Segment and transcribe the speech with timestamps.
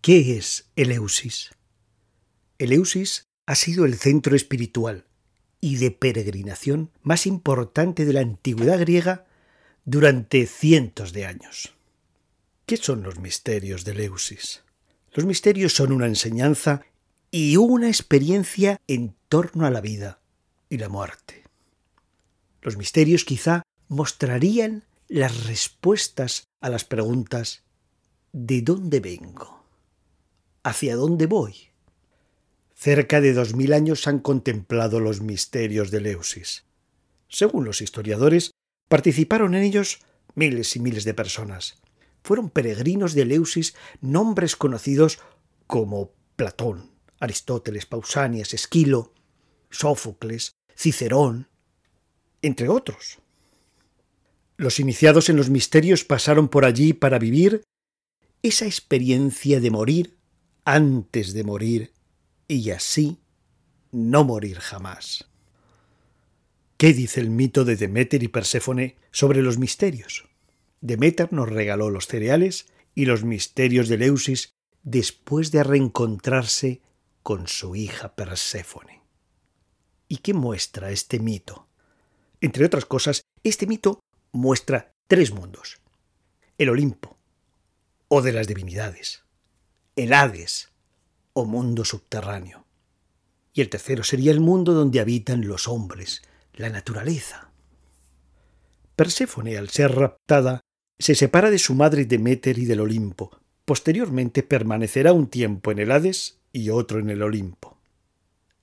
[0.00, 1.50] ¿Qué es Eleusis?
[2.58, 5.06] Eleusis ha sido el centro espiritual
[5.60, 9.26] y de peregrinación más importante de la antigüedad griega
[9.84, 11.74] durante cientos de años.
[12.64, 14.62] ¿Qué son los misterios de Eleusis?
[15.12, 16.82] Los misterios son una enseñanza
[17.32, 20.20] y una experiencia en torno a la vida
[20.70, 21.42] y la muerte.
[22.62, 27.64] Los misterios quizá mostrarían las respuestas a las preguntas
[28.32, 29.57] ¿de dónde vengo?
[30.68, 31.70] ¿Hacia dónde voy?
[32.74, 36.66] Cerca de dos mil años han contemplado los misterios de Leusis.
[37.26, 38.50] Según los historiadores,
[38.86, 40.00] participaron en ellos
[40.34, 41.80] miles y miles de personas.
[42.22, 45.20] Fueron peregrinos de Leusis nombres conocidos
[45.66, 49.14] como Platón, Aristóteles, Pausanias, Esquilo,
[49.70, 51.48] Sófocles, Cicerón,
[52.42, 53.20] entre otros.
[54.58, 57.62] Los iniciados en los misterios pasaron por allí para vivir
[58.42, 60.17] esa experiencia de morir
[60.68, 61.94] antes de morir
[62.46, 63.16] y así
[63.90, 65.30] no morir jamás.
[66.76, 70.28] ¿Qué dice el mito de Deméter y Perséfone sobre los misterios?
[70.82, 74.52] Deméter nos regaló los cereales y los misterios de Leusis
[74.82, 76.82] después de reencontrarse
[77.22, 79.00] con su hija Perséfone.
[80.06, 81.66] ¿Y qué muestra este mito?
[82.42, 84.00] Entre otras cosas, este mito
[84.32, 85.80] muestra tres mundos.
[86.58, 87.16] El Olimpo,
[88.08, 89.24] o de las divinidades,
[89.98, 90.70] el Hades,
[91.32, 92.64] o mundo subterráneo.
[93.52, 96.22] Y el tercero sería el mundo donde habitan los hombres,
[96.54, 97.50] la naturaleza.
[98.94, 100.60] Perséfone, al ser raptada,
[101.00, 103.40] se separa de su madre Deméter y del Olimpo.
[103.64, 107.76] Posteriormente permanecerá un tiempo en el Hades y otro en el Olimpo.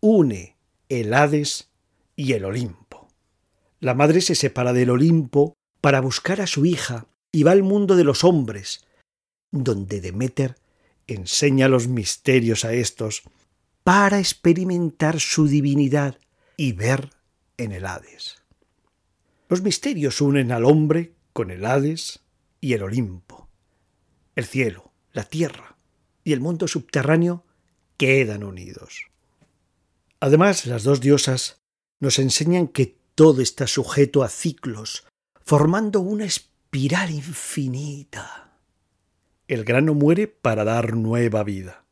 [0.00, 0.56] Une
[0.88, 1.70] el Hades
[2.16, 3.06] y el Olimpo.
[3.78, 7.94] La madre se separa del Olimpo para buscar a su hija y va al mundo
[7.94, 8.84] de los hombres,
[9.52, 10.56] donde Deméter
[11.14, 13.22] enseña los misterios a estos
[13.84, 16.18] para experimentar su divinidad
[16.56, 17.10] y ver
[17.56, 18.36] en el Hades.
[19.48, 22.20] Los misterios unen al hombre con el Hades
[22.60, 23.48] y el Olimpo.
[24.36, 25.76] El cielo, la tierra
[26.22, 27.44] y el mundo subterráneo
[27.96, 29.06] quedan unidos.
[30.20, 31.60] Además, las dos diosas
[31.98, 35.06] nos enseñan que todo está sujeto a ciclos,
[35.44, 38.49] formando una espiral infinita.
[39.50, 41.84] El grano muere para dar nueva vida.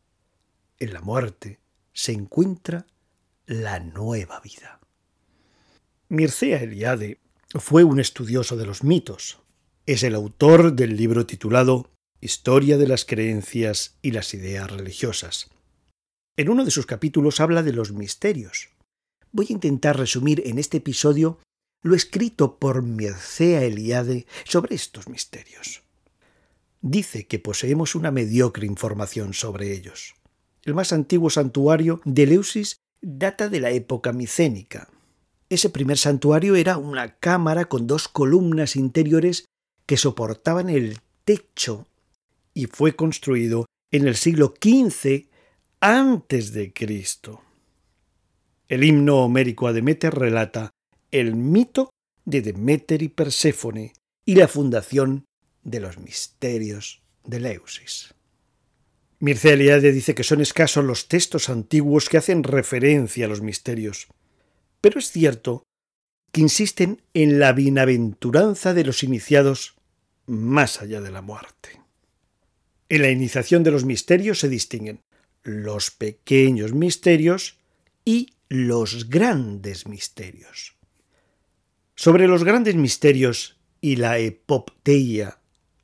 [0.78, 1.58] En la muerte
[1.92, 2.86] se encuentra
[3.46, 4.78] la nueva vida.
[6.08, 7.19] Mircea Eliade
[7.58, 9.41] fue un estudioso de los mitos.
[9.86, 15.50] Es el autor del libro titulado Historia de las creencias y las ideas religiosas.
[16.36, 18.69] En uno de sus capítulos habla de los misterios.
[19.32, 21.40] Voy a intentar resumir en este episodio
[21.82, 25.82] lo escrito por Mircea Eliade sobre estos misterios
[26.81, 30.15] dice que poseemos una mediocre información sobre ellos.
[30.65, 34.88] El más antiguo santuario de Eleusis data de la época micénica.
[35.49, 39.47] Ese primer santuario era una cámara con dos columnas interiores
[39.87, 41.87] que soportaban el techo
[42.53, 45.28] y fue construido en el siglo XV
[45.81, 47.43] antes de Cristo.
[48.69, 50.71] El himno homérico a Demeter relata
[51.11, 51.91] el mito
[52.27, 53.94] de Demeter y Perséfone
[54.27, 55.25] y la fundación
[55.71, 58.15] de los misterios de Leusis.
[59.21, 64.06] Mircea Eliade dice que son escasos los textos antiguos que hacen referencia a los misterios,
[64.81, 65.65] pero es cierto
[66.31, 69.77] que insisten en la bienaventuranza de los iniciados
[70.27, 71.81] más allá de la muerte.
[72.89, 75.00] En la iniciación de los misterios se distinguen
[75.43, 77.59] los pequeños misterios
[78.05, 80.77] y los grandes misterios.
[81.97, 85.38] Sobre los grandes misterios y la epopteia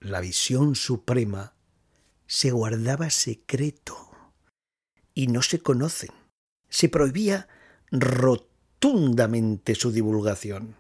[0.05, 1.55] la visión suprema,
[2.27, 4.11] se guardaba secreto
[5.15, 6.11] y no se conocen.
[6.69, 7.49] Se prohibía
[7.91, 10.77] rotundamente su divulgación.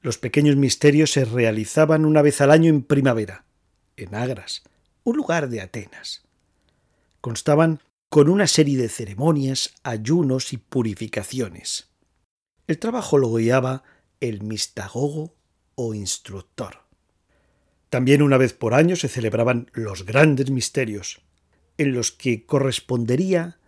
[0.00, 3.44] Los pequeños misterios se realizaban una vez al año en primavera,
[3.96, 4.62] en Agras,
[5.04, 6.22] un lugar de Atenas.
[7.20, 11.90] Constaban con una serie de ceremonias, ayunos y purificaciones.
[12.66, 13.82] El trabajo lo guiaba
[14.20, 15.34] el mistagogo
[15.74, 16.89] o instructor.
[17.90, 21.20] También una vez por año se celebraban los grandes misterios,
[21.76, 23.58] en los que correspondería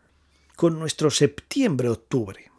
[0.56, 2.50] con nuestro septiembre-octubre.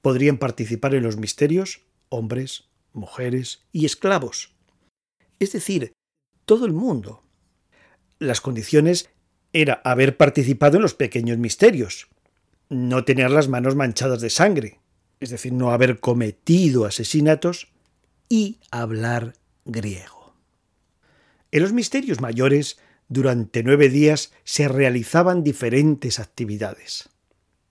[0.00, 4.54] Podrían participar en los misterios hombres, mujeres y esclavos,
[5.38, 5.92] es decir,
[6.46, 7.22] todo el mundo.
[8.18, 9.10] Las condiciones
[9.52, 12.08] era haber participado en los pequeños misterios,
[12.70, 14.80] no tener las manos manchadas de sangre,
[15.20, 17.68] es decir, no haber cometido asesinatos
[18.28, 19.34] y hablar
[19.64, 20.13] griego.
[21.54, 27.10] En los misterios mayores durante nueve días se realizaban diferentes actividades.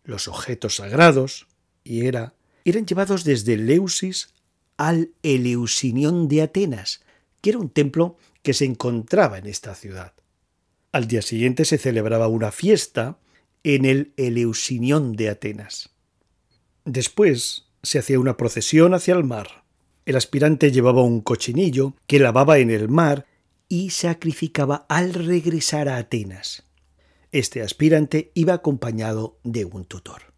[0.06, 1.47] Los objetos sagrados,
[1.83, 2.33] y era,
[2.63, 4.30] eran llevados desde Leusis
[4.77, 7.01] al Eleusinión de Atenas,
[7.41, 10.13] que era un templo que se encontraba en esta ciudad.
[10.94, 13.19] Al día siguiente se celebraba una fiesta
[13.63, 15.89] en el Eleusinión de Atenas.
[16.86, 19.65] Después se hacía una procesión hacia el mar.
[20.06, 23.25] El aspirante llevaba un cochinillo que lavaba en el mar
[23.68, 26.63] y sacrificaba al regresar a Atenas.
[27.31, 30.33] Este aspirante iba acompañado de un tutor.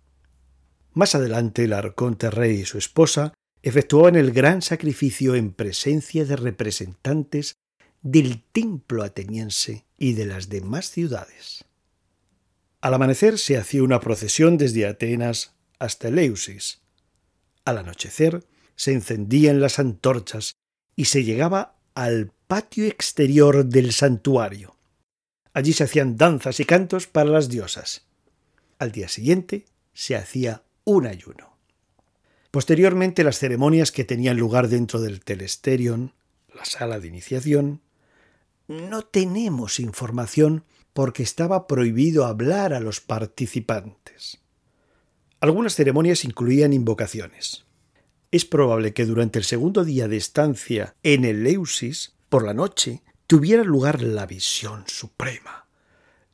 [0.93, 6.35] Más adelante el arconte rey y su esposa efectuaban el gran sacrificio en presencia de
[6.35, 7.55] representantes
[8.01, 11.65] del templo ateniense y de las demás ciudades.
[12.79, 16.81] Al amanecer se hacía una procesión desde Atenas hasta Eleusis.
[17.65, 18.45] Al anochecer
[18.75, 20.53] se encendían las antorchas
[20.95, 24.75] y se llegaba al patio exterior del santuario.
[25.53, 28.05] Allí se hacían danzas y cantos para las diosas.
[28.77, 31.57] Al día siguiente se hacía un ayuno.
[32.51, 36.13] Posteriormente, las ceremonias que tenían lugar dentro del Telesterion,
[36.53, 37.81] la sala de iniciación,
[38.67, 40.63] no tenemos información
[40.93, 44.39] porque estaba prohibido hablar a los participantes.
[45.39, 47.65] Algunas ceremonias incluían invocaciones.
[48.31, 53.01] Es probable que durante el segundo día de estancia en el Leusis, por la noche,
[53.27, 55.69] tuviera lugar la visión suprema,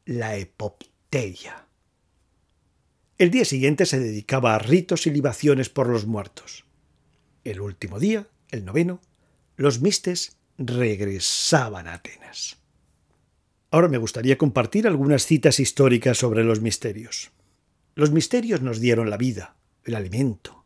[0.04, 1.68] la epopteia.
[3.20, 6.66] El día siguiente se dedicaba a ritos y libaciones por los muertos.
[7.44, 9.00] El último día, el noveno,
[9.58, 12.58] los mistes regresaban a Atenas.
[13.70, 17.30] Ahora me gustaría compartir algunas citas históricas sobre los misterios.
[17.94, 20.66] Los misterios nos dieron la vida, el alimento,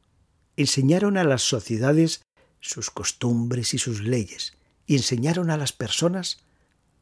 [0.55, 2.21] enseñaron a las sociedades
[2.61, 4.53] sus costumbres y sus leyes,
[4.85, 6.43] y enseñaron a las personas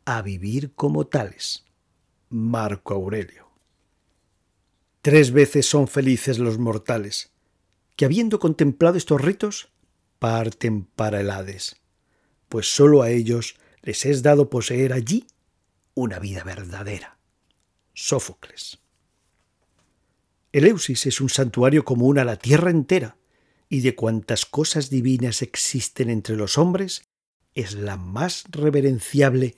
[0.05, 1.65] a vivir como tales.
[2.29, 3.49] Marco Aurelio.
[5.01, 7.31] Tres veces son felices los mortales,
[7.95, 9.69] que habiendo contemplado estos ritos,
[10.17, 11.75] parten para el Hades,
[12.49, 15.27] pues sólo a ellos les es dado poseer allí
[15.93, 17.17] una vida verdadera.
[17.93, 18.79] Sófocles.
[20.53, 23.17] Eleusis es un santuario común a la tierra entera,
[23.69, 27.03] y de cuantas cosas divinas existen entre los hombres,
[27.55, 29.55] es la más reverenciable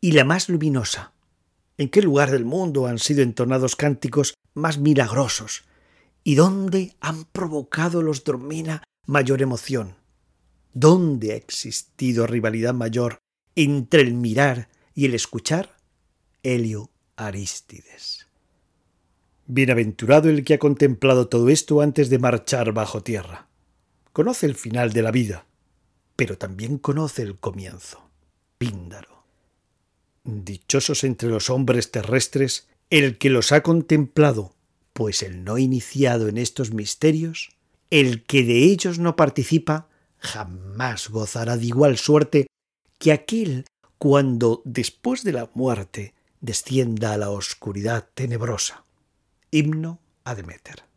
[0.00, 1.12] y la más luminosa.
[1.78, 5.64] ¿En qué lugar del mundo han sido entonados cánticos más milagrosos
[6.24, 9.96] y dónde han provocado los Dormina mayor emoción.
[10.74, 13.18] ¿Dónde ha existido rivalidad mayor
[13.56, 15.76] entre el mirar y el escuchar?
[16.42, 18.26] Helio Aristides.
[19.46, 23.48] Bienaventurado el que ha contemplado todo esto antes de marchar bajo tierra.
[24.12, 25.46] Conoce el final de la vida,
[26.16, 28.10] pero también conoce el comienzo.
[28.58, 29.24] Píndaro.
[30.24, 34.54] Dichosos entre los hombres terrestres el que los ha contemplado,
[34.92, 37.50] pues el no iniciado en estos misterios,
[37.90, 39.88] el que de ellos no participa,
[40.18, 42.46] jamás gozará de igual suerte
[42.98, 43.64] que aquel
[43.98, 48.84] cuando después de la muerte descienda a la oscuridad tenebrosa.
[49.50, 50.91] Himno a Demeter.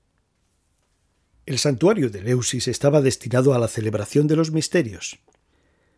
[1.46, 5.20] El santuario de Leusis estaba destinado a la celebración de los misterios.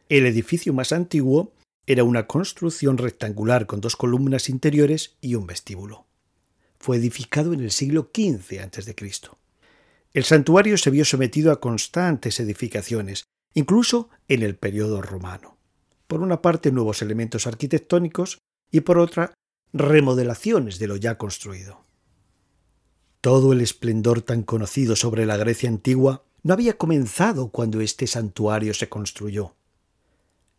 [0.10, 1.54] El edificio más antiguo
[1.86, 6.06] era una construcción rectangular con dos columnas interiores y un vestíbulo.
[6.80, 8.96] Fue edificado en el siglo XV a.C.
[10.14, 13.24] El santuario se vio sometido a constantes edificaciones,
[13.54, 15.58] incluso en el periodo romano.
[16.08, 18.40] Por una parte, nuevos elementos arquitectónicos
[18.70, 19.34] y por otra,
[19.72, 21.87] remodelaciones de lo ya construido.
[23.22, 28.74] Todo el esplendor tan conocido sobre la Grecia antigua no había comenzado cuando este santuario
[28.74, 29.56] se construyó.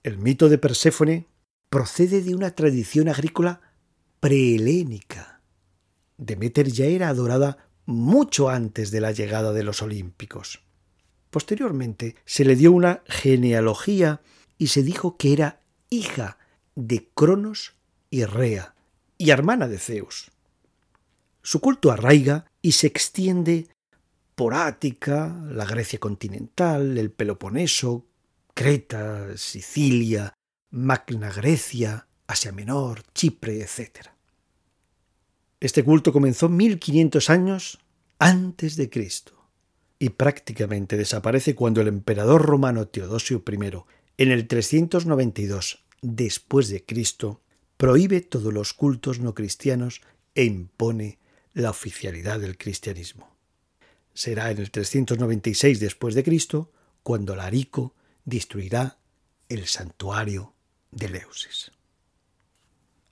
[0.02, 1.26] El mito de Perséfone
[1.70, 3.60] procede de una tradición agrícola
[4.20, 5.40] prehelénica.
[6.16, 10.60] Demeter ya era adorada mucho antes de la llegada de los olímpicos.
[11.30, 14.20] Posteriormente se le dio una genealogía
[14.56, 16.38] y se dijo que era hija
[16.74, 17.74] de Cronos
[18.10, 18.74] y Rea
[19.16, 20.30] y hermana de Zeus.
[21.48, 23.68] Su culto arraiga y se extiende
[24.34, 28.04] por Ática, la Grecia continental, el Peloponeso,
[28.52, 30.34] Creta, Sicilia,
[30.72, 34.08] Magna Grecia, Asia Menor, Chipre, etc.
[35.58, 37.78] Este culto comenzó 1500 años
[38.18, 39.48] antes de Cristo
[39.98, 43.58] y prácticamente desaparece cuando el emperador romano Teodosio I,
[44.18, 47.40] en el 392 después de Cristo,
[47.78, 50.02] prohíbe todos los cultos no cristianos
[50.34, 51.18] e impone
[51.58, 53.36] la oficialidad del cristianismo.
[54.14, 56.70] Será en el 396 después de Cristo
[57.02, 58.98] cuando Larico destruirá
[59.48, 60.54] el santuario
[60.92, 61.72] de Leusis.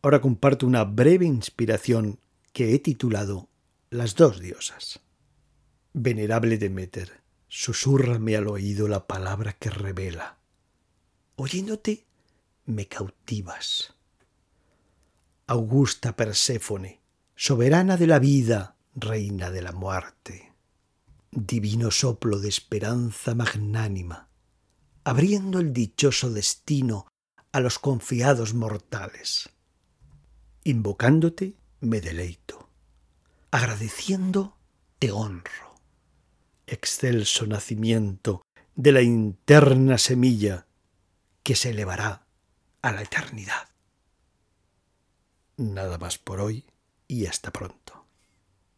[0.00, 2.21] Ahora comparto una breve inspiración
[2.53, 3.49] que he titulado
[3.91, 5.00] Las dos diosas.
[5.93, 10.38] Venerable Demeter, susúrrame al oído la palabra que revela.
[11.35, 12.07] Oyéndote,
[12.65, 13.95] me cautivas.
[15.49, 17.00] Augusta Perséfone,
[17.37, 20.55] soberana de la vida, reina de la muerte.
[21.31, 24.31] Divino soplo de esperanza magnánima,
[25.05, 27.07] abriendo el dichoso destino
[27.52, 29.50] a los confiados mortales.
[30.64, 32.71] Invocándote me deleito,
[33.50, 34.57] agradeciendo
[34.99, 35.75] te honro.
[36.66, 38.43] Excelso nacimiento
[38.75, 40.66] de la interna semilla
[41.43, 42.26] que se elevará
[42.81, 43.69] a la eternidad.
[45.59, 46.66] Nada más por hoy
[47.09, 47.96] y hasta pronto.